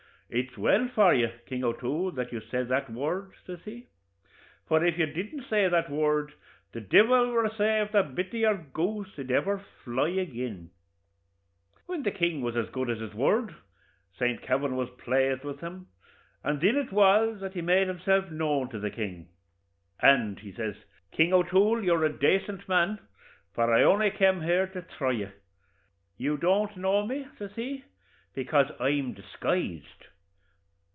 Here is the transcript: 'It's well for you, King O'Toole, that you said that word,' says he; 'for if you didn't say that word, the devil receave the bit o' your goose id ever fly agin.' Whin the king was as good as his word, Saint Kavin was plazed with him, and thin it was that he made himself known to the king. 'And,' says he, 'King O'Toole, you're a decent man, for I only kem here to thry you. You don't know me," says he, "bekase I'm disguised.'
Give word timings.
'It's 0.33 0.57
well 0.57 0.87
for 0.87 1.13
you, 1.13 1.27
King 1.45 1.65
O'Toole, 1.65 2.11
that 2.11 2.31
you 2.31 2.39
said 2.39 2.69
that 2.69 2.89
word,' 2.89 3.33
says 3.45 3.59
he; 3.65 3.89
'for 4.65 4.81
if 4.81 4.97
you 4.97 5.05
didn't 5.05 5.43
say 5.49 5.67
that 5.67 5.89
word, 5.89 6.31
the 6.71 6.79
devil 6.79 7.33
receave 7.33 7.91
the 7.91 8.01
bit 8.01 8.33
o' 8.35 8.37
your 8.37 8.55
goose 8.55 9.19
id 9.19 9.29
ever 9.29 9.57
fly 9.83 10.07
agin.' 10.11 10.69
Whin 11.85 12.03
the 12.03 12.11
king 12.11 12.41
was 12.41 12.55
as 12.55 12.69
good 12.69 12.89
as 12.89 12.99
his 12.99 13.13
word, 13.13 13.53
Saint 14.17 14.41
Kavin 14.41 14.77
was 14.77 14.89
plazed 14.99 15.43
with 15.43 15.59
him, 15.59 15.87
and 16.45 16.61
thin 16.61 16.77
it 16.77 16.93
was 16.93 17.41
that 17.41 17.51
he 17.53 17.61
made 17.61 17.89
himself 17.89 18.31
known 18.31 18.69
to 18.69 18.79
the 18.79 18.89
king. 18.89 19.27
'And,' 19.99 20.39
says 20.55 20.75
he, 21.09 21.17
'King 21.17 21.33
O'Toole, 21.33 21.83
you're 21.83 22.05
a 22.05 22.17
decent 22.19 22.69
man, 22.69 22.99
for 23.53 23.73
I 23.73 23.83
only 23.83 24.11
kem 24.11 24.41
here 24.43 24.67
to 24.67 24.81
thry 24.81 25.11
you. 25.11 25.31
You 26.15 26.37
don't 26.37 26.77
know 26.77 27.05
me," 27.05 27.27
says 27.37 27.51
he, 27.57 27.83
"bekase 28.33 28.71
I'm 28.79 29.11
disguised.' 29.11 30.07